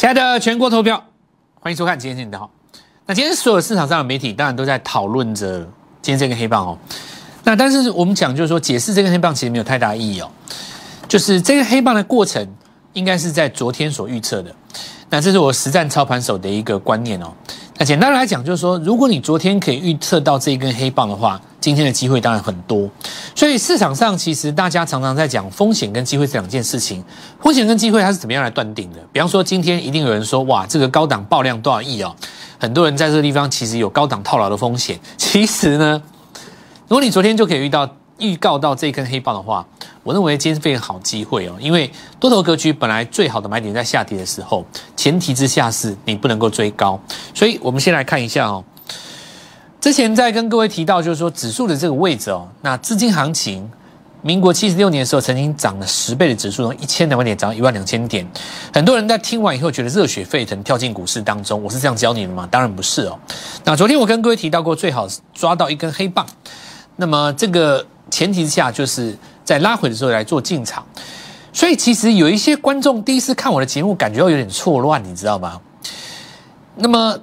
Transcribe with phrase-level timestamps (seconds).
[0.00, 1.04] 亲爱的全国投票，
[1.60, 2.50] 欢迎收看今天的好。
[3.04, 5.58] 那今天所有市场上的媒体当然都在讨论着
[6.00, 6.78] 今天这个黑棒哦。
[7.44, 10.30] 那但是我们讲就是说，解释这个黑棒其实没有太大意义哦。
[11.06, 12.48] 就是这个黑棒的过程，
[12.94, 14.50] 应该是在昨天所预测的。
[15.10, 17.30] 那这是我实战操盘手的一个观念哦。
[17.80, 22.86] 那简单来讲，就是说，如果你昨天可以预测到这一根黑棒的话，今天的机会当然很多。
[23.34, 27.02] 所以市场上其实大家常常在讲风险跟机会这两件事情。
[27.40, 28.98] 风险跟机会它是怎么样来断定的？
[29.10, 32.14] 比方说，今天一定有人说，哇，这个高档爆量多少亿哦？
[32.58, 35.00] 很多人在这个地方其实有高档套牢的风险。
[35.16, 36.02] 其实呢，
[36.86, 39.66] 如果你昨天就可以遇到预告到这根黑棒的话，
[40.02, 44.64] 我认为今天是非常好机会哦，因为多头格局本来最好的买点在下跌的时候，
[44.96, 47.00] 前提之下是你不能够追高，
[47.34, 48.62] 所以我们先来看一下哦。
[49.80, 53.70] 之前在跟各位提到，就是说指数的这个位置哦，那资金行情，
[54.20, 58.26] 民国七十六年的时候曾经涨了十倍的指数，从一千两百点涨到一万两千点，
[58.74, 61.62] 很多人在听完以后觉得热血沸腾，跳进股市当中。
[61.62, 62.46] 我是这样教你的吗？
[62.50, 63.18] 当然不是哦。
[63.64, 66.26] 那昨天我跟各位提到过，最好抓到一根黑棒，
[66.96, 69.16] 那么这个前提之下就是。
[69.42, 70.86] 在拉回的时候来做进场，
[71.52, 75.60] 所以其实有一些观众第一次看我的节目，感觉到有点错乱，你知道吗？
[76.76, 77.18] 那么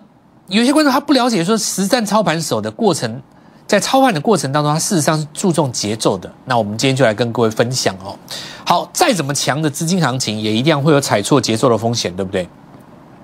[0.47, 3.21] 有些观众他不了解说实战操盘手的过程，
[3.65, 6.29] 在操盘的过程当中，他事实上是注重节奏的。
[6.43, 8.19] 那我们今天就来跟各位分享哦。
[8.65, 12.49] 好，再怎么强的资金行情，也一定会有踩错节奏的风险，对不对？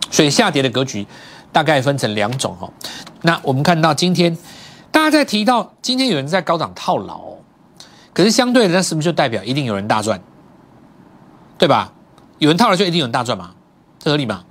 [0.09, 1.05] 所以下跌的格局
[1.51, 2.71] 大概分成两种哦。
[3.23, 4.37] 那我们看到今天
[4.91, 7.32] 大家在提到今天有人在高档套牢。
[8.13, 10.21] 可是相对的，那是不是就代表一定有人大赚，
[11.57, 11.91] 对吧？
[12.39, 13.51] 有人套了就一定有人大赚嘛，
[13.99, 14.43] 这合理吗？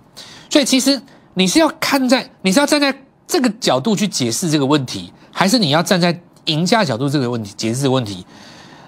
[0.48, 1.00] 所以其实
[1.34, 2.94] 你是要看在，你是要站在
[3.26, 8.26] 这个角度去解释这个问题，还是你要站在赢家角度这个问题解释问题？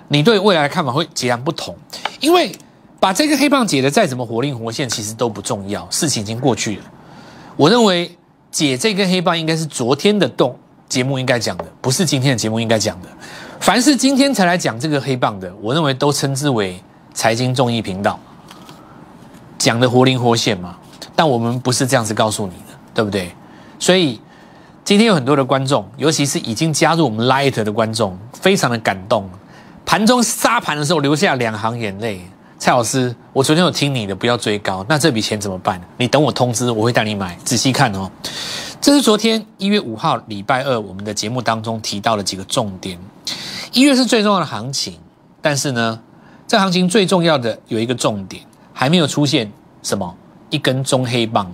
[0.09, 1.77] 你对未来看法会截然不同。
[2.21, 2.53] 因为
[2.99, 6.83] 把这个黑棒解的再怎么活灵活现，其实都不重要，事情已经过去了。
[7.57, 8.17] 我认为
[8.51, 13.09] 解这根黑棒应该是昨天的动节目应该讲的，不是今天的节目应该讲的。
[13.65, 16.79] 凡是今天才来讲这个黑棒的，我认为都称之为
[17.15, 18.21] 财经综艺频道，
[19.57, 20.77] 讲的活灵活现嘛。
[21.17, 23.33] 但我们不是这样子告诉你的，对不对？
[23.79, 24.21] 所以
[24.85, 29.27] 今天有很多的观众，尤其是已经加入我们 Light 的观众，非常的感动。
[29.87, 32.21] 盘中杀盘的时候流下两行眼泪。
[32.59, 34.85] 蔡老师，我昨天有听你的，不要追高。
[34.87, 35.81] 那这笔钱怎么办？
[35.97, 37.35] 你等我通知，我会带你买。
[37.47, 38.11] 仔细看哦，
[38.79, 42.99] 这是昨天一月五号礼拜二我们的节目当中提到的几个重点。
[43.75, 44.95] 一月是最重要的行情，
[45.43, 46.01] 但是呢，
[46.47, 48.41] 这行情最重要的有一个重点，
[48.73, 49.51] 还没有出现
[49.83, 50.15] 什么
[50.49, 51.53] 一根中黑棒。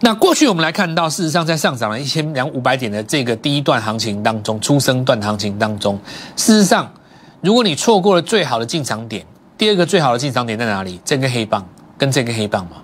[0.00, 5.96] 那过去我们来看到，事实上在上涨了一千两五百点的这个第一段行情当中，出生段行情当中，
[6.34, 6.92] 事实上，
[7.40, 9.24] 如果你错过了最好的进场点，
[9.56, 11.00] 第二个最好的进场点在哪里？
[11.04, 11.64] 这根黑棒
[11.96, 12.78] 跟这根黑棒嘛。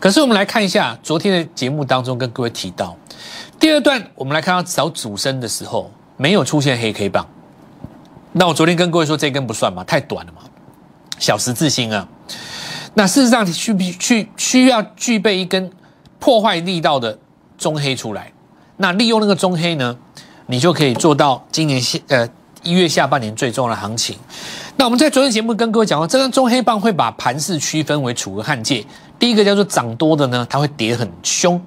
[0.00, 2.96] 可是我们来看一下昨天的节目当中跟各位提到，
[3.60, 5.90] 第二段我们来看到找主升的时候。
[6.16, 7.26] 没有出现黑 K 棒，
[8.32, 10.42] 那我昨天跟各位说这根不算嘛，太短了嘛，
[11.18, 12.08] 小十字星啊。
[12.94, 15.70] 那事实上需必去需要具备一根
[16.20, 17.18] 破坏力道的
[17.58, 18.32] 中黑出来，
[18.76, 19.96] 那利用那个中黑呢，
[20.46, 22.28] 你就可以做到今年下呃
[22.62, 24.16] 一月下半年最重要的行情。
[24.76, 28.84] 那我们在昨天节目跟各位讲过，这根中黑棒会把盘势区分为楚河汉界，
[29.18, 31.60] 第一个叫做涨多的呢，它会跌很凶，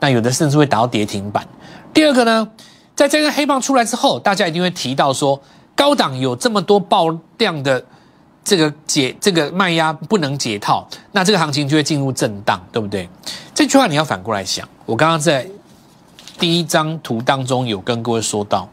[0.00, 1.46] 那有的甚至会达到跌停板。
[1.92, 2.48] 第二个呢？
[2.94, 5.40] 在这根黑棒出来之后，大家一定会提到说，
[5.74, 7.06] 高档有这么多爆
[7.38, 7.82] 量的
[8.44, 13.08] 这个解这个卖压不能解套，那这个行情就会进入震荡，对不对？
[13.54, 14.68] 这句话你要反过来想。
[14.84, 15.48] 我刚刚在
[16.38, 18.68] 第一张图当中有跟各位说到，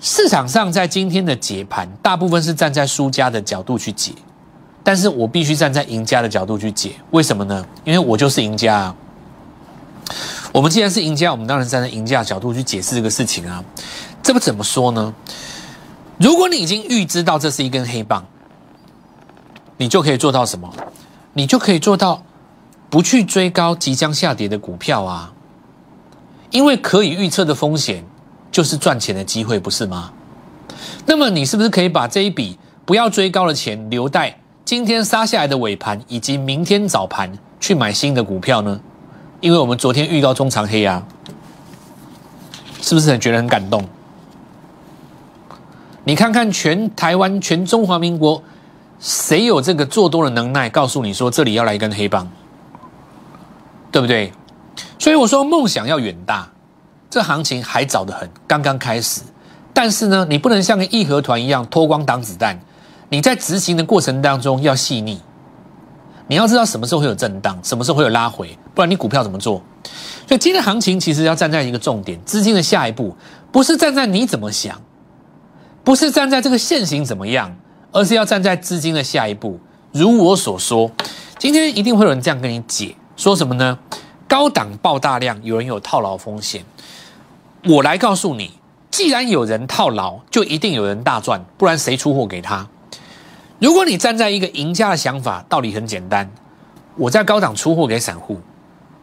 [0.00, 4.12] 市场上在今天的解盘，大部分是站在输家的角度去解，
[4.84, 6.92] 但是我必须站在赢家的角度去解。
[7.12, 7.66] 为什么呢？
[7.84, 8.96] 因为我就是赢家啊。
[10.56, 13.62] 我们既然是赢家，我们当然站在赢家的角度去解释这个事情啊。
[14.22, 15.14] 这不怎么说呢？
[16.16, 18.24] 如果你已经预知到这是一根黑棒，
[19.76, 20.72] 你就可以做到什么？
[21.34, 22.22] 你就可以做到
[22.88, 25.34] 不去追高即将下跌的股票啊。
[26.50, 28.02] 因为可以预测的风险
[28.50, 30.10] 就是赚钱的机会，不是吗？
[31.04, 37.30] 那么你是不是可以把这一笔不要追高的钱留待今天杀下来的尾盘以及明天早盘
[37.60, 38.80] 去买新的股票呢？
[39.40, 41.02] 因为我们昨天遇到中长黑啊，
[42.80, 43.84] 是不是很觉得很感动？
[46.04, 48.42] 你看看全台湾、全中华民国，
[48.98, 50.70] 谁有这个做多的能耐？
[50.70, 52.28] 告诉你说这里要来一根黑棒，
[53.90, 54.32] 对不对？
[54.98, 56.48] 所以我说梦想要远大，
[57.10, 59.20] 这行情还早得很，刚刚开始。
[59.74, 62.58] 但是呢，你不能像个义和团一样脱光挡子弹，
[63.10, 65.20] 你在执行的过程当中要细腻。
[66.28, 69.62] 你要知道什么时候会有震荡，什么时候会有拉回，不然你股票怎么做？
[70.26, 73.16] 所以今天行情其实要站在一个重点，资金的下一步
[73.52, 74.80] 不是站在你怎么想，
[75.84, 77.56] 不是站在这个现行怎么样，
[77.92, 79.60] 而是要站在资金的下一步。
[79.92, 80.90] 如我所说，
[81.38, 83.78] 今天一定会有人这样跟你解，说什么呢？
[84.28, 86.64] 高档爆大量，有人有套牢风险。
[87.64, 88.52] 我来告诉你，
[88.90, 92.66] 既然有人套牢，就一定有人大赚，不然谁出货给他？
[93.58, 96.30] 如果你站在一个赢家的想法，道理很简单，
[96.94, 98.38] 我在高档出货给散户，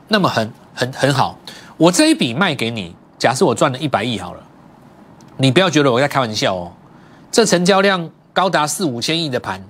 [0.08, 1.40] 那么很很很好。
[1.76, 4.44] 我这一笔卖给你，假设我赚了一百亿好了，
[5.38, 6.72] 你不要觉得我在开玩笑哦。
[7.32, 9.64] 这成交量高达四五千亿的盘，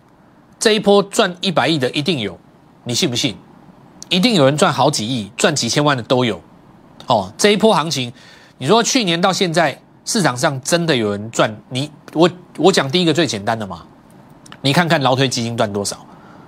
[0.60, 2.38] 这一波赚一百亿的一定有，
[2.84, 3.38] 你信不信？
[4.10, 6.42] 一定有人赚好几亿、赚几千万的都有。
[7.08, 8.12] 哦，这一波行情，
[8.58, 11.56] 你说去年到现在市场上真的有人赚？
[11.70, 13.84] 你我我讲第一个最简单的嘛。
[14.64, 15.98] 你看看劳推基金赚多少，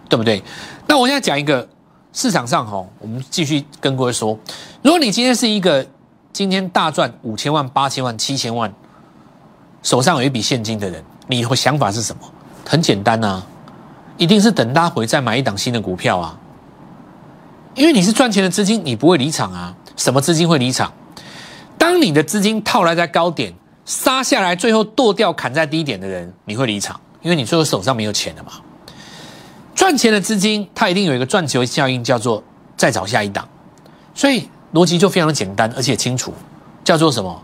[0.07, 0.41] 对不对？
[0.87, 1.67] 那我现在讲一个
[2.13, 4.39] 市场上哈，我们继续跟各位说，
[4.81, 5.85] 如果你今天是一个
[6.31, 8.73] 今天大赚五千万、八千万、七千万，
[9.83, 12.21] 手上有一笔现金的人，你会想法是什么？
[12.65, 13.43] 很简单呐，
[14.15, 16.39] 一定是等拉回再买一档新的股票啊，
[17.75, 19.75] 因为你是赚钱的资金，你不会离场啊。
[19.97, 20.93] 什么资金会离场？
[21.77, 23.53] 当你的资金套来在高点
[23.85, 26.99] 杀下来，最后剁掉砍在低点的人，你会离场。
[27.25, 28.51] 因为你最后手上没有钱了嘛，
[29.73, 32.43] 赚钱的资金它一定有一个赚球效应，叫做
[32.77, 33.47] 再找下一档，
[34.13, 36.31] 所以逻辑就非常的简单而且清楚，
[36.83, 37.41] 叫做什么？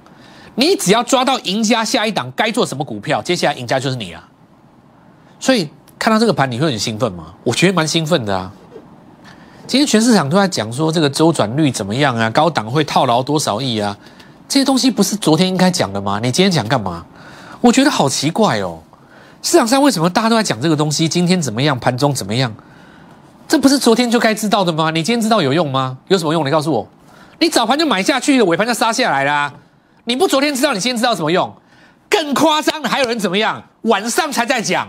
[0.54, 4.30] 你只要抓到赢家下一档该做什么股票，接下来赢家就是你啊！
[5.40, 5.68] 所以
[5.98, 7.34] 看到这个盘你会很兴奋吗？
[7.44, 8.54] 我觉得蛮兴奋的啊！
[9.66, 13.98] 今天全市场都在讲说这个周转率怎么样啊，高档会套牢多少亿啊？
[14.48, 16.20] 这些东西不是昨天应该讲的吗？
[16.22, 17.04] 你今天讲干嘛？
[17.62, 18.84] 我觉得好奇怪哦。
[19.42, 21.08] 市场上为什么大家都在讲这个东西？
[21.08, 21.80] 今天怎么样？
[21.80, 22.54] 盘中怎么样？
[23.48, 24.92] 这不是昨天就该知道的吗？
[24.92, 25.98] 你今天知道有用吗？
[26.08, 26.46] 有什么用？
[26.46, 26.88] 你告诉我。
[27.40, 29.52] 你早盘就买下去了，尾盘就杀下来啦。
[30.04, 31.54] 你不昨天知道，你今天知道什么用？
[32.08, 33.64] 更夸张的还有人怎么样？
[33.84, 34.88] 晚上才在讲。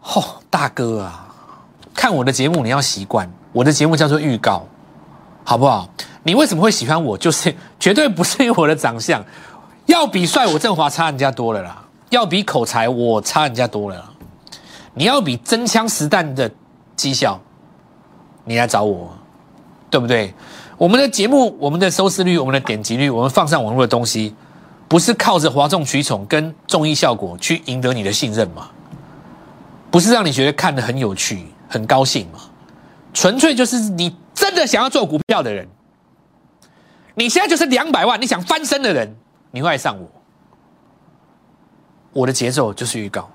[0.00, 1.28] 吼，大哥啊，
[1.94, 4.66] 看我的节目你要习惯，我的节目叫做预告，
[5.44, 5.88] 好不好？
[6.24, 7.16] 你为什么会喜欢我？
[7.16, 9.24] 就是绝对不是因为我的长相，
[9.86, 11.83] 要比帅我振华差人家多了啦。
[12.14, 14.10] 要比口才我差人家多了，
[14.94, 16.50] 你要比真枪实弹的
[16.96, 17.38] 绩效，
[18.44, 19.10] 你来找我，
[19.90, 20.32] 对不对？
[20.78, 24.34] 我们的节目、我们的收视率、我们的点击率，我们放上网络的东西，
[24.88, 28.68] 不是靠着哗众取宠跟综艺效果去赢得你的信任吗？
[29.90, 32.40] 不是让你觉得看得很有趣、很高兴吗？
[33.12, 35.68] 纯粹就是你真的想要做股票的人，
[37.14, 39.14] 你现在就是两百万，你想翻身的人，
[39.52, 40.08] 你会爱上我。
[42.14, 43.28] 我的节奏就是预告，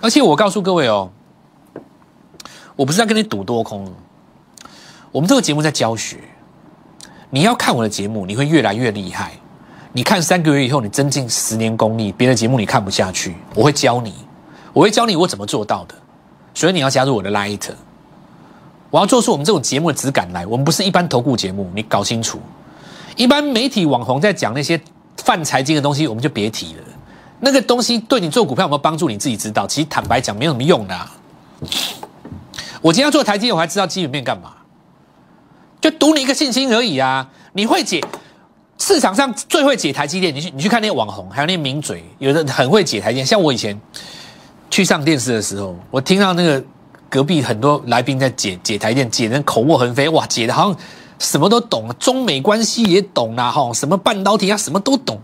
[0.00, 1.10] 而且我告诉各位哦，
[2.76, 3.90] 我不是在跟你赌多空，
[5.10, 6.18] 我们这个节目在教学，
[7.30, 9.32] 你要看我的节目，你会越来越厉害。
[9.92, 14.14] 你看三个月以后，你增进十年功力，别的节目你看不下去，我会教你，
[14.72, 15.94] 我会教你我怎么做到的。
[16.52, 17.70] 所以你要加入我的 Light，
[18.90, 20.46] 我要做出我们这种节目的质感来。
[20.46, 22.38] 我们不是一般投顾节目，你搞清楚。
[23.16, 24.80] 一般媒体网红在讲那些
[25.16, 26.82] 泛财经的东西，我们就别提了。
[27.40, 29.08] 那个东西对你做股票有没有帮助？
[29.08, 29.66] 你自己知道。
[29.66, 30.94] 其实坦白讲，没有什么用的。
[32.82, 34.52] 我今天要做台积电，我还知道基本面干嘛？
[35.80, 37.26] 就赌你一个信心而已啊！
[37.54, 38.04] 你会解
[38.78, 43.26] 市场上最会解台积电，你去你去看那些网红，还有那些名嘴，有的很会解台积电。
[43.26, 43.78] 像我以前
[44.70, 46.62] 去上电视的时候，我听到那个
[47.08, 50.76] 隔壁很多来宾在解解台积电，解的口沫横飞，哇，解的好像
[51.18, 55.18] 什么都懂，中美关系也懂啦，哈，什么半导体啊，什么都懂。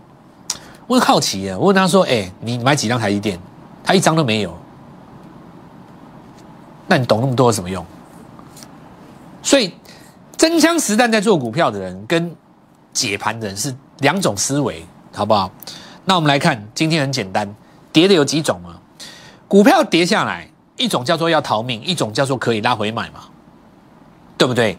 [0.87, 3.37] 我很好奇啊，我问他说：“哎，你买几张台积电？
[3.83, 4.57] 他一张都没有。
[6.87, 7.85] 那你懂那么多有什么用？
[9.43, 9.73] 所以
[10.37, 12.33] 真枪实弹在做股票的人跟
[12.93, 15.51] 解盘的人是两种思维，好不好？
[16.05, 17.53] 那我们来看，今天很简单，
[17.91, 18.79] 跌的有几种嘛？
[19.47, 23.25] 股票跌下来，一种叫做要逃命，一种叫做可以拉回买嘛，
[24.37, 24.77] 对不对？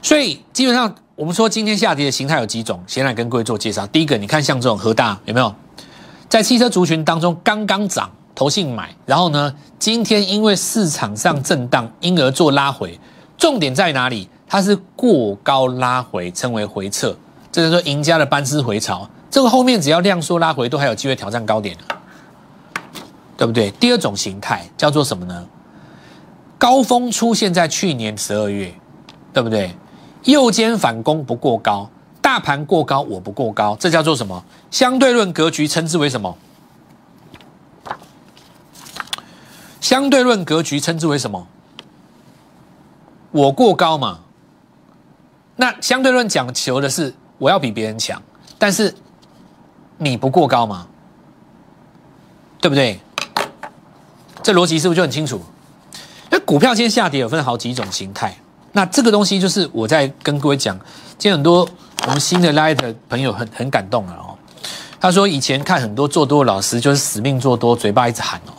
[0.00, 0.94] 所以基本上。
[1.20, 3.86] 我们说今天下跌的形态有几种，先来跟各位做介绍。
[3.88, 5.54] 第一个，你看像这种核大有没有
[6.30, 12.98] 在汽车族群当中刚刚涨，投信买，然后呢，今天因为市场上震荡，因而做拉回。
[13.36, 14.30] 重点在哪里？
[14.48, 17.14] 它是过高拉回，称为回撤，
[17.52, 19.06] 这就是说赢家的班师回朝。
[19.30, 21.76] 这个后面只要量缩拉回，都还有机会挑战高点
[23.36, 23.70] 对不对？
[23.72, 25.46] 第二种形态叫做什么呢？
[26.56, 28.72] 高峰出现在去年十二月，
[29.34, 29.70] 对不对？
[30.24, 34.44] 右肩反攻不过高，大盘过高我不过高，这叫做什么？
[34.70, 36.36] 相对论格局称之为什么？
[39.80, 41.46] 相对论格局称之为什么？
[43.30, 44.20] 我过高嘛。
[45.56, 48.22] 那相对论讲求的是我要比别人强，
[48.58, 48.94] 但是
[49.98, 50.86] 你不过高嘛，
[52.60, 53.00] 对不对？
[54.42, 55.40] 这逻辑是不是就很清楚？
[56.30, 58.38] 那股票今天下跌有分好几种形态，
[58.72, 60.78] 那这个东西就是我在跟各位讲，
[61.18, 61.68] 今天很多
[62.06, 64.34] 我们新的 Light 朋友很很感动了哦。
[65.00, 68.52] 他说以前看很多做多的老师就是死命做多，嘴巴一直喊哦。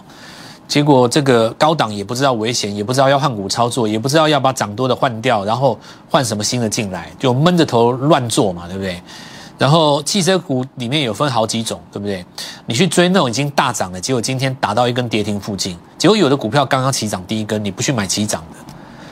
[0.67, 5.77] 结果这个高档也不知道危险，也不知道要换股操作，也不知道要把涨多的换掉，然后
[6.09, 9.01] 换什么新的进来，就闷着头乱做嘛，对不对？
[9.57, 12.25] 然后汽车股里面有分好几种，对不对？
[12.65, 18.70] 你去追那种已经大涨了，结果今天打到一根跌停附近，结果有的股票刚刚起涨第一根，你不去买起涨的，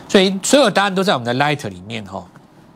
[0.09, 2.21] 所以所有答案都在我们的 Light 里面哈。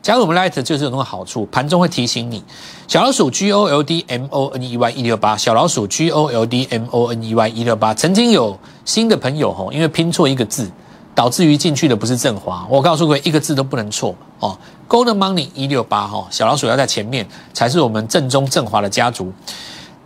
[0.00, 2.44] 加入我们 Light 就是有那个好处，盘中会提醒你。
[2.86, 6.86] 小老鼠 G O L D M O N E Y 一六八，小老鼠 G O L D M
[6.90, 7.92] O N E Y 一六八。
[7.94, 10.70] 曾经有新的朋友吼，因为拼错一个字，
[11.14, 12.66] 导致于进去的不是振华。
[12.68, 14.56] 我告诉各位，一个字都不能错哦。
[14.86, 19.32] Gold Money 一六八哈，小老鼠要在前面，才是我们正宗振华的家族。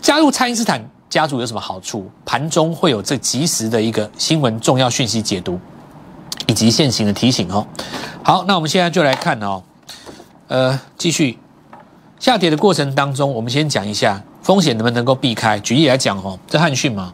[0.00, 2.08] 加入蔡因斯坦家族有什么好处？
[2.24, 5.58] 盘中会有这及时的一个新闻重要讯息解读，
[6.58, 7.64] 及现行的提醒哦。
[8.24, 9.62] 好，那我们现在就来看哦。
[10.48, 11.38] 呃，继续
[12.18, 15.60] 下跌的过程当中，我们先讲一下风险能不能够避开。
[15.60, 17.12] 举例来讲哦，这汉讯嘛，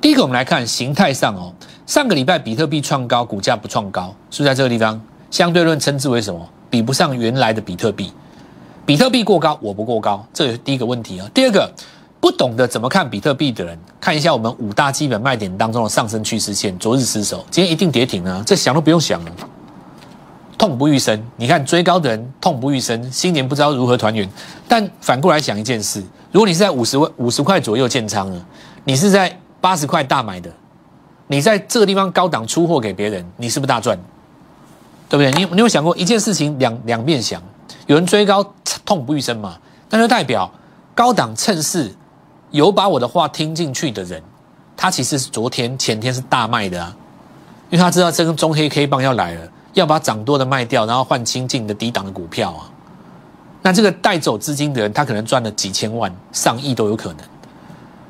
[0.00, 1.54] 第一个我们来看形态上哦，
[1.86, 5.00] 上个礼拜比特币创高，股价不创高，是不是在这个地方？
[5.30, 6.46] 相对论称之为什么？
[6.68, 8.12] 比不上原来的比特币，
[8.84, 11.30] 比特币过高，我不过高，这是第一个问题啊。
[11.32, 11.72] 第二个，
[12.24, 19.30] 不懂得怎么看比特币的人，看一下我们五大基本卖点当中的上升趋势线，昨日失守，今天一定跌停啊，这想都不用想了。
[20.56, 24.26] 痛不欲生，你看追高的人痛不欲生，新年不知道如何团圆。
[24.66, 26.02] 但反过来想一件事，
[26.32, 28.46] 如果你是在五十万五十块左右建仓了，
[28.84, 30.50] 你是在八十块大买的，
[31.26, 33.98] 你在这个地方高档出货给别人，你是不是大赚？
[35.10, 35.30] 对不对？
[35.32, 37.42] 你你有想过一件事情两两面想，
[37.86, 38.42] 有人追高
[38.86, 39.58] 痛不欲生嘛？
[39.90, 40.50] 那就代表
[40.94, 41.94] 高档趁势
[42.54, 44.22] 有把我的话听进去的人，
[44.76, 46.96] 他其实是昨天前天是大卖的啊，
[47.68, 49.40] 因为他知道这根中黑 K 棒要来了。
[49.72, 52.70] 要把涨多的卖掉，然后换清净的低档的股票啊。
[53.60, 57.26] 那这个带走资金的人，他可能赚了几千万、上亿都有可能。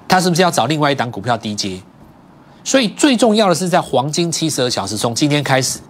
[0.07, 1.81] 他是不是要找另外一档股票低接？
[2.63, 5.81] 所以最重要的是在黄金七十二小时，从今天开始，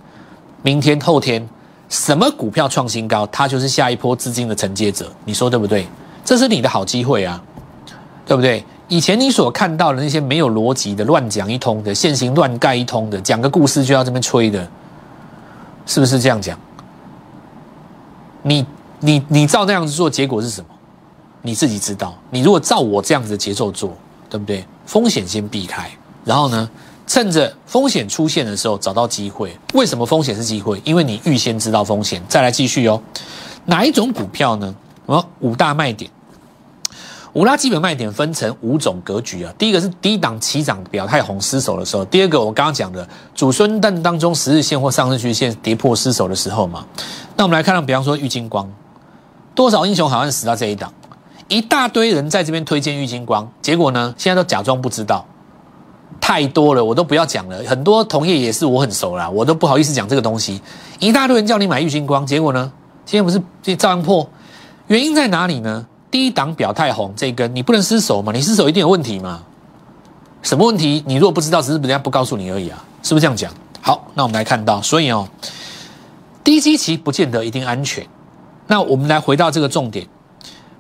[0.62, 1.44] 明天、后天，
[1.88, 5.12] 什么股票创新高，它就是下一波资金的承接者。
[5.24, 5.88] 你说对不对？
[6.24, 7.42] 这是你的好机会啊，
[8.26, 8.64] 对不对？
[8.88, 14.68] 以前你所看到的那些没有逻辑的、乱讲一通的、现行乱盖一通的、讲个故事就要这边吹的。
[15.86, 16.58] 是不是这样讲？
[18.42, 18.64] 你
[19.00, 20.68] 你你照那样子做，结果是什么？
[21.42, 22.14] 你自己知道。
[22.30, 23.94] 你如果照我这样子的节奏做，
[24.30, 24.64] 对不对？
[24.86, 25.90] 风险先避开，
[26.24, 26.68] 然后呢，
[27.06, 29.54] 趁着风险出现的时候找到机会。
[29.74, 30.80] 为什么风险是机会？
[30.84, 32.22] 因为你预先知道风险。
[32.28, 33.00] 再来继续哦，
[33.66, 34.74] 哪一种股票呢？
[35.06, 36.10] 么五大卖点。
[37.34, 46.86] 五大基本卖点分成五种格局啊，第一个是低档起涨表态红失守的时候，第二个我刚刚讲的主升段当中十日线或上升趋势线跌破失守的时候嘛，
[47.36, 48.70] 那我们来看到，比方说玉金光，
[49.52, 50.92] 多少英雄好像死到这一档，
[51.48, 55.26] 一大堆人在这边推荐玉金光，结果呢，现在都假装不知道，
[56.20, 60.62] 太多了，我都不要讲了，很多同业也是我很熟啦，我都不好意思讲这个东西，
[61.00, 62.70] 一大堆人叫你买玉金光，结果呢，
[63.04, 64.30] 今天不是照样破，
[64.86, 65.84] 原因在哪里呢？
[66.14, 68.30] 低档表态红这根，你不能失手嘛？
[68.32, 69.42] 你失手一定有问题嘛？
[70.42, 71.02] 什么问题？
[71.08, 73.52] 你如果不知道，只是人家不告诉你而已啊，是不是这样讲？
[73.80, 75.26] 好，那我们来看到，所以哦，
[76.44, 78.06] 低基期不见得一定安全。
[78.68, 80.06] 那我们来回到这个重点，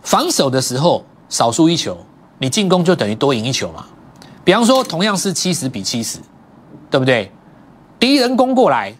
[0.02, 1.98] 防守的时候少输一球，
[2.38, 3.86] 你进攻就等于多赢一球嘛。
[4.44, 6.20] 比方说，同样是七十比七十，
[6.88, 7.28] 对不对？
[7.98, 8.94] 敌人攻过来，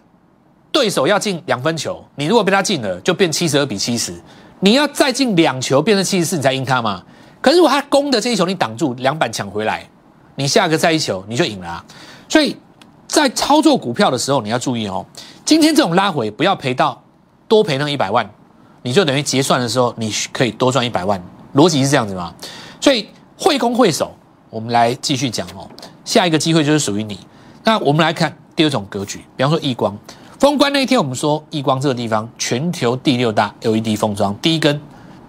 [0.73, 4.13] 对手要进两分球，你如果被他进了，就变七十二比七十。
[4.61, 7.03] 你要再进两球变成七十四，你才赢他嘛？
[7.41, 9.87] 可是如果他攻的这一球你挡住，两板抢回来，
[10.35, 11.85] 你下个再一球你就赢了啊！
[12.27, 12.57] 所以
[13.07, 15.05] 在操作股票的时候你要注意哦，
[15.43, 17.03] 今天这种拉回不要赔到
[17.47, 18.27] 多赔那一百万，
[18.81, 21.21] 你就等于结算的时候你可以多赚一百万，
[21.53, 22.33] 逻辑是这样子吗？
[22.81, 23.07] 所以
[23.37, 24.15] 会攻会守，
[24.49, 25.69] 我们来继续讲哦，
[26.03, 27.19] 下一个机会就是属于你。
[27.63, 29.95] 那我们来看第二种格局，比方说易光。
[30.37, 34.79] 封关那一天，我们说易光这个地方全球第六大 LED 封装，第一根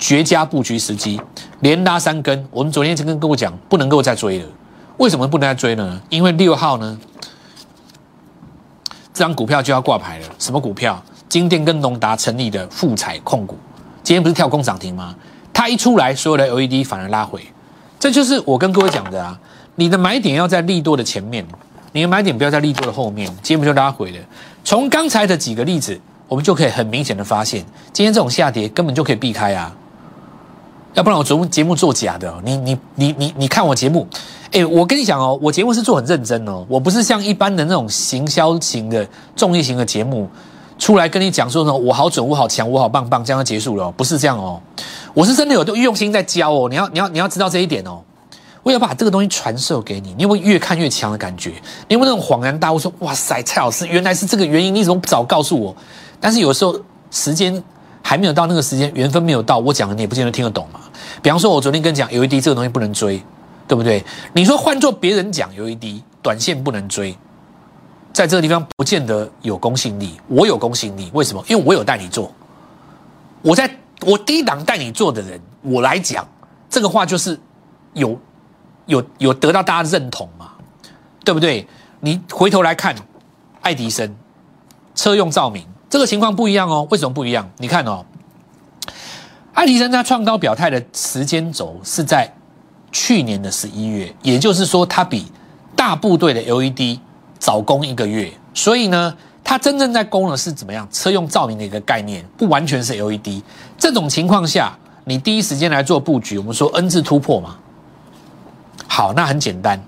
[0.00, 1.20] 绝佳布局时机，
[1.60, 2.44] 连拉三根。
[2.50, 4.44] 我们昨天就跟各位讲，不能够再追了。
[4.96, 6.00] 为什么不能再追呢？
[6.08, 6.98] 因为六号呢，
[9.14, 10.26] 这张股票就要挂牌了。
[10.40, 11.00] 什么股票？
[11.28, 13.56] 金店跟龙达成立的富彩控股，
[14.02, 15.14] 今天不是跳空涨停吗？
[15.52, 17.40] 它一出来，所有的 LED 反而拉回。
[18.00, 19.38] 这就是我跟各位讲的啊，
[19.76, 21.46] 你的买点要在利多的前面。
[21.96, 24.18] 你的买点不要在利多的后面，今天不就拉回了？
[24.62, 25.98] 从刚才的几个例子，
[26.28, 29.74] 我们就可以很明显的发现，今天这种下跌根本就可以避开啊！
[30.92, 34.06] 要不然我节目节目做假的，你你你你你看我节目，
[34.52, 40.28] 哎，我跟你讲哦，我节目是做很认真哦，我不是像一般的那种行销型的综艺型的节目
[40.78, 44.60] 出来跟你讲说呢，我好准，我好强，我好棒棒，这样就结束了，不是这样哦，
[45.14, 48.02] 我是真的有用心在教哦，你要你要你要知道这一点哦。
[48.66, 51.50] 我要把这个东西传授给你，你会越看越强的感觉？
[51.86, 55.76] 你有没有那种恍然大悟，说哇塞，蔡老师原来是这个原因，你怎么不早告诉我？
[56.20, 56.76] 但是有时候
[57.12, 57.62] 时间
[58.02, 60.80] 还没有到那个时间，缘分没有到，我讲的你也不见得听得懂嘛。
[61.22, 63.22] 比方说，我昨天跟你讲有一滴这个东西不能追，
[63.68, 64.04] 对不对？
[64.32, 67.16] 你说换做别人讲有一滴短线不能追，
[68.12, 70.18] 在这个地方不见得有公信力。
[70.26, 71.44] 我有公信力，为什么？
[71.46, 72.32] 因为我有带你做，
[73.42, 73.70] 我在
[74.00, 76.26] 我低档带你做的人，我来讲
[76.68, 77.38] 这个话就是
[77.94, 78.18] 有。
[78.86, 80.52] 有有得到大家认同嘛？
[81.24, 81.66] 对不对？
[82.00, 82.94] 你回头来看，
[83.62, 84.14] 爱迪生
[84.94, 86.86] 车用照明这个情况不一样哦。
[86.90, 87.50] 为什么不一样？
[87.58, 88.04] 你看哦，
[89.54, 92.32] 爱迪生他创高表态的时间轴是在
[92.92, 95.26] 去年的十一月，也就是说，他比
[95.74, 96.98] 大部队的 LED
[97.38, 98.32] 早攻一个月。
[98.54, 100.86] 所以呢，他真正在攻的是怎么样？
[100.92, 103.42] 车用照明的一个概念，不完全是 LED。
[103.76, 107.56] 这种情况下，你第一时间来做布局，我们说 N 字突破嘛。
[108.96, 109.78] 好，那很简单，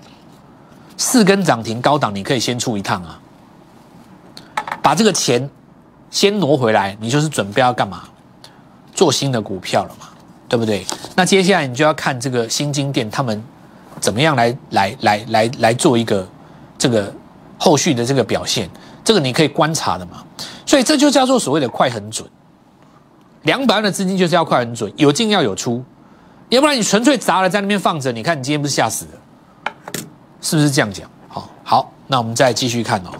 [0.95, 3.19] 四根涨停高档，你可以先出一趟啊，
[4.83, 5.49] 把这个钱
[6.11, 8.03] 先挪回来，你就是准备要干嘛？
[8.93, 10.09] 做新的股票了嘛，
[10.47, 10.85] 对不对？
[11.15, 13.43] 那接下来你就要看这个新金店他们
[13.99, 16.29] 怎么样来来来来来做一个
[16.77, 17.11] 这个
[17.57, 18.69] 后续的这个表现，
[19.03, 20.23] 这个你可以观察的嘛。
[20.67, 22.29] 所以这就叫做所谓的快很准，
[23.41, 25.83] 两百万的资金就是要快很准，有进要有出。
[26.49, 30.01] 要不然你纯粹砸了在那边放着，你看你今天不是吓死了，
[30.41, 31.09] 是不是这样讲？
[31.27, 33.11] 好，好，那我们再继续看哦。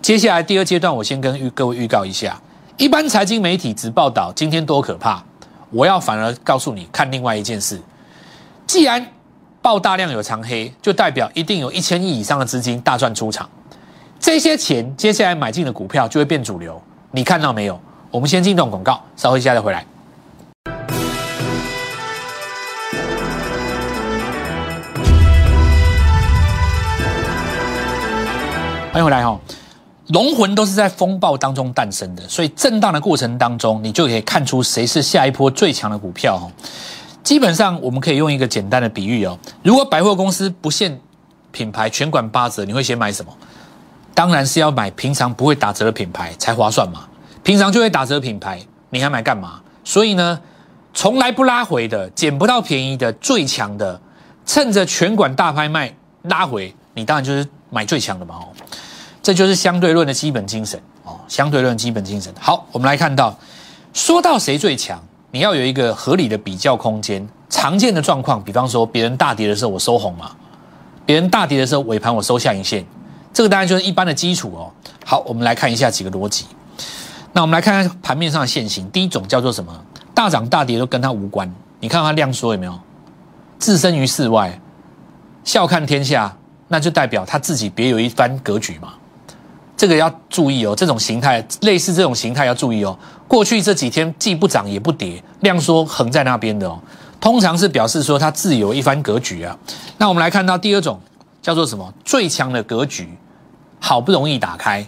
[0.00, 2.40] 接下来第二阶段，我先跟预各位预告一下，
[2.76, 5.22] 一般财经媒体只报道今天多可怕，
[5.70, 7.80] 我要反而告诉你看另外一件事。
[8.68, 9.04] 既然
[9.60, 13.50] 报大量有长黑，就代表一定有一千亿以上的资金大赚出场，
[14.20, 16.80] 这些钱接下来买进的股票就会变主流。
[17.10, 17.80] 你看到没有？
[18.12, 19.84] 我们先进段广告，稍后一下再回来。
[28.92, 29.38] 欢迎回来哈，
[30.08, 36.50] 龙魂都是在风暴当中诞生的，所以震荡的过程当中，你就可以看出谁是下一波最强的股票哈。
[37.22, 41.00] 基本上我们可以用一个简单的比喻哦，如果百货公司不限
[41.52, 43.32] 品牌全馆八折，你会先买什么？
[44.12, 47.06] 当然是要买平常不会打折的品牌才划算嘛。
[47.44, 49.60] 平常就会打折品牌，你还买干嘛？
[49.84, 50.40] 所以呢，
[50.92, 54.00] 从来不拉回的，捡不到便宜的，最强的，
[54.44, 58.48] 趁着全馆大拍卖拉回，你当然就是买最强的嘛哦。
[59.22, 62.32] 这就是相对论的基本精神哦，相对论基本精神。
[62.40, 63.36] 好，我们来看到，
[63.92, 67.28] 说到谁最强，你要有一个合理的比较空间。
[67.50, 70.30] 常见的状况，比方说别人大跌的时候我收红嘛，
[71.04, 72.84] 别人大跌的时候尾盘我收下影线，
[73.32, 74.70] 这个当然就是一般的基础哦。
[75.04, 76.46] 好，我们来看一下几个逻辑。
[77.32, 78.88] 那我们来看看盘面上的现形。
[78.90, 79.84] 第一种叫做什么？
[80.14, 81.52] 大涨大跌都跟它无关。
[81.80, 82.80] 你看它量缩有没有？
[83.58, 84.58] 置身于世外，
[85.44, 86.34] 笑看天下，
[86.72, 88.94] 那就代表他自己别有一番格局嘛。
[89.76, 92.96] 这个要注意哦，这种形态类似这种形态要注意哦。
[93.26, 96.78] 过去这几天既不涨也不跌，量缩横在那边的哦，
[97.18, 99.58] 通常是表示说它自有一番格局啊。
[99.98, 101.00] 那我们来看到第二种
[101.42, 101.92] 叫做什么？
[102.04, 103.08] 最强的格局，
[103.80, 104.86] 好不容易打开，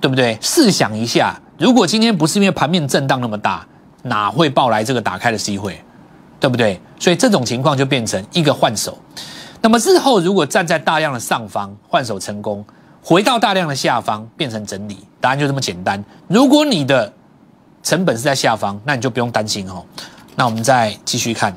[0.00, 0.38] 对不对？
[0.42, 3.66] 试想一下，如果今天不是因为盘面震荡那么大，
[4.02, 5.82] 哪会爆来这个打开的机会？
[6.38, 6.78] 对不对？
[7.00, 8.98] 所以这种情况就变成一个换手。
[9.60, 12.64] 那么日后如果站在大量的上方换手成功。
[13.08, 16.04] 回到大量的下方变成整理，答案就这么简单。
[16.26, 17.12] 如果你的
[17.80, 19.86] 成本是在下方，那你就不用担心哦。
[20.34, 21.56] 那我们再继续看，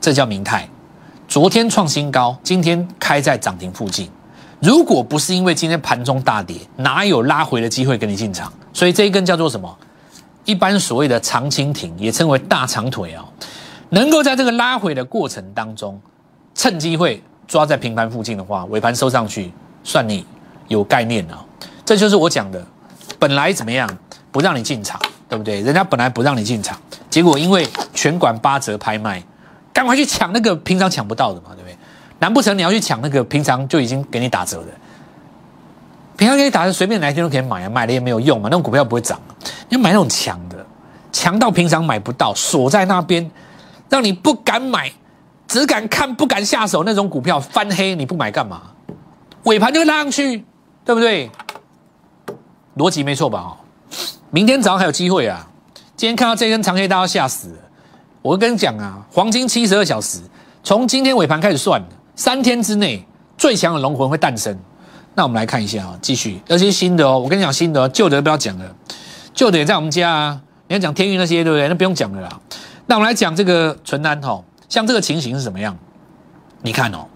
[0.00, 0.68] 这叫明泰，
[1.26, 4.08] 昨天创新高，今天开在涨停附近。
[4.60, 8.52] 如果不是因为今天盘中大跌，哪有拉回的机会跟你进场？
[8.72, 9.76] 所以这一根叫做什么？
[10.44, 13.26] 一般所谓的长蜻蜓，也称为大长腿哦，
[13.88, 16.00] 能够在这个拉回的过程当中，
[16.54, 19.52] 趁机会抓在平盘附近的话，尾盘收上去，
[19.82, 20.26] 算你。
[20.68, 21.44] 有概念啊，
[21.84, 22.66] 这就是我讲的，
[23.18, 23.86] 本来怎么样
[24.32, 25.60] 不让你进场，对不对？
[25.60, 26.74] 人家本来不让你进场，
[27.10, 29.22] 结果因为全馆八折拍卖，
[29.74, 31.76] 赶快去抢那个平常抢不到的嘛，对不对？
[32.18, 34.68] 难不成你要去抢那个平常就已经给你打折的？
[36.16, 39.36] 平常给你打折，随便哪一天都可以买啊，买了也没有用嘛，那种股票不会涨啊。
[39.68, 40.64] 你买那种强的，
[41.12, 43.30] 强到平常买不到，锁在那边，
[43.90, 44.90] 让你不敢买，
[45.54, 48.60] 只敢看不敢下手那种股票翻黑，你不买干嘛？
[49.44, 50.44] 尾盘就会拉上去，
[50.84, 51.30] 对不对？
[52.76, 53.38] 逻辑没错吧？
[53.38, 53.56] 哦，
[54.32, 55.48] 明天早上还有机会啊！
[55.94, 57.58] 今天看到这根长黑，大家吓死了。
[58.20, 60.18] 我跟你讲啊，黄金七十二小时，
[60.64, 61.80] 从今天尾盘开始算，
[62.16, 63.06] 三天之内
[63.38, 64.58] 最强的龙魂会诞生。
[65.14, 68.74] 那我们来看一下啊，继续，而且新的哦，我跟你讲新的，旧的不要讲了，
[69.32, 70.40] 旧的也在我们家啊。
[70.66, 71.68] 你要讲天运那些，对不对？
[71.68, 72.40] 那不用讲了啦。
[72.86, 75.76] 那我们来讲这个纯单哈，像这个情形是怎么样？
[76.62, 77.06] 你看哦，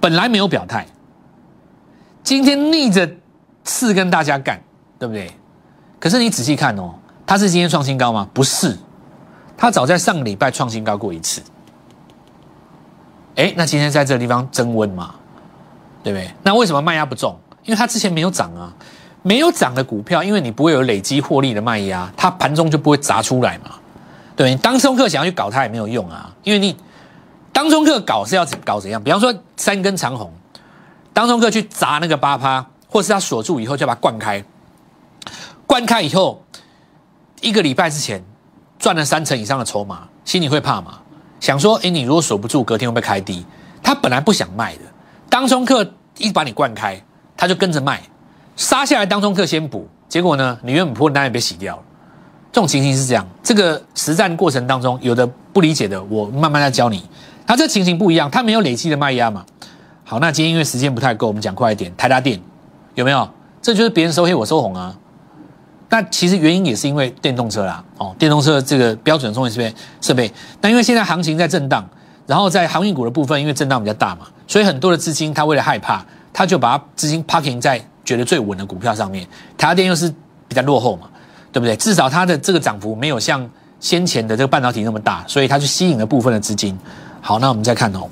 [0.00, 0.86] 本来没有表态，
[2.22, 3.08] 今天逆着
[3.64, 4.60] 四跟大家干，
[4.98, 5.30] 对不对？
[6.00, 6.94] 可是你仔细看哦，
[7.26, 8.26] 它是今天创新高吗？
[8.32, 8.76] 不是，
[9.56, 11.42] 它早在上个礼拜创新高过一次。
[13.36, 15.14] 哎，那今天在这个地方增温嘛，
[16.02, 16.30] 对不对？
[16.42, 17.38] 那为什么卖压不重？
[17.64, 18.72] 因为它之前没有涨啊，
[19.22, 23.74] 没有涨的股票，因为你不会有累积获利的卖压，它盘中就不会砸出来嘛。
[24.38, 26.76] 对，当中客想要去搞它也没有用啊，因为你。
[27.50, 29.02] 当中客搞是要搞怎样？
[29.02, 30.32] 比方说三根长红，
[31.12, 34.44] 当中客去砸那个八趴，或是他锁住以后就把它灌开，
[35.66, 36.40] 灌开以后
[37.40, 38.22] 一个礼拜之前
[38.78, 41.00] 赚了三成以上的筹码，心里会怕吗？
[41.40, 43.44] 想说，哎，你如果锁不住，隔天会被开低。
[43.82, 44.82] 他本来不想卖的，
[45.28, 45.84] 当中客
[46.18, 47.02] 一把你灌开，
[47.36, 48.00] 他就跟着卖，
[48.54, 51.82] 杀下来当中客先补，结果呢，你原本破单也被洗掉了。
[52.52, 57.02] 这种情形是这样，这个实战过程当中有的不理解的，我慢慢再教你。
[57.46, 59.44] 它这情形不一样，它没有累积的卖压嘛。
[60.04, 61.94] 好，那今天因为时间不太够，我们讲快一点。
[61.96, 62.40] 台达电
[62.94, 63.28] 有没有？
[63.60, 64.96] 这就是别人收黑，我收红啊。
[65.90, 70.30] 那其实原因也是因为电动车啦，哦，电动车这个标准充电设备设备。
[70.60, 71.86] 那因为现在行情在震荡，
[72.26, 79.26] 然后在航运股的部分，因为震荡比较大嘛，所以很多的资金他为了害怕，他就把资金 parking 在觉得最稳的股票上面。
[79.56, 80.12] 台达电又是
[80.46, 81.08] 比较落后嘛，
[81.58, 81.76] 对不对？
[81.76, 83.48] 至少它的这个涨幅没有像
[83.80, 86.78] 先前的这个半导体那么大，所以它就吸引了部分的资金。
[87.20, 88.08] 好，那我们再看哦，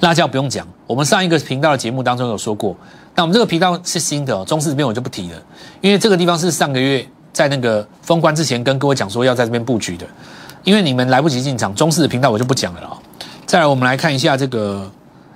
[0.00, 2.76] 辣椒不用讲，我们上一个频道的节目当中有说过。
[3.14, 5.42] 那我们这个频道是新的哦，中式这边我就不提了，
[5.80, 10.06] 因为这个地方是上个月在那个封关之前跟各位讲说要在这边布局的，
[10.62, 12.98] 因为你们来不及进场，中式的频道我就不讲了哦。
[13.46, 14.90] 再来，我们来看一下这个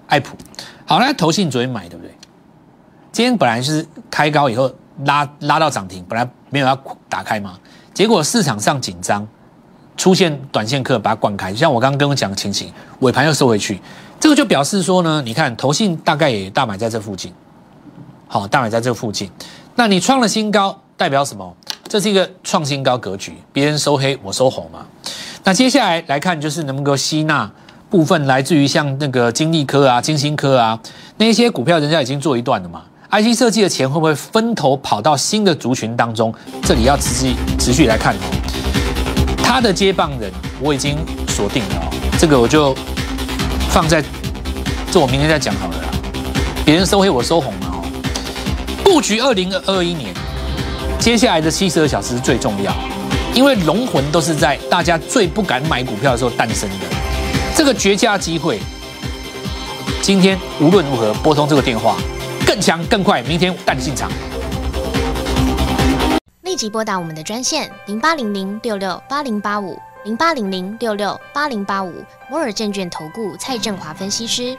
[0.06, 0.36] 爱普，
[0.84, 2.14] 好，那投信昨天买对不对？
[3.12, 4.70] 今天本来是开高以后
[5.04, 6.76] 拉拉到涨停，本来没有要
[7.08, 7.58] 打开嘛，
[7.92, 9.26] 结果市场上紧张。
[9.96, 13.78] 出现短线客把它灌开，就像我刚刚跟我讲的情形，尾盘又收回去，
[14.18, 17.30] 这个就表示说呢，你看投信大概也大买在这附近，
[18.26, 19.30] 好，大买在这附近，
[19.74, 21.54] 那你创了新高，代表什么？
[21.86, 24.86] 这是一个创新高格局，别人收黑，我收红嘛。
[25.44, 27.50] 那接下来来看，就是能不能够吸纳
[27.90, 30.80] 部分来自于像那个金利科啊、金星科啊
[31.18, 32.84] 那些股票，人家已经做一段了嘛。
[33.10, 36.32] IC 设计的钱会不会分头跑到新的族群当中？
[36.62, 38.20] 这里要持续持续来看哦。
[39.42, 40.96] 他的接棒人我已经
[41.26, 42.72] 锁定了哦，这个我就
[43.68, 44.00] 放在
[44.92, 45.88] 这，我明天再讲好了啦。
[46.64, 47.82] 别人收黑我收红了哦。
[48.84, 50.14] 布局二零二一年，
[51.00, 52.72] 接下来的七十二小时最重要，
[53.34, 56.86] 因为龙魂都是在大家最不敢买股票的时候诞生的。
[57.56, 58.60] 这个绝佳机会，
[60.00, 61.96] 今天无论如何拨通这个电话，
[62.50, 64.10] 更强更快，明天带你进场。
[66.42, 74.58] 立即拨打我们的专线零八零零六六八零八五零八零零六六八零八五摩尔证券投顾蔡振华分析师。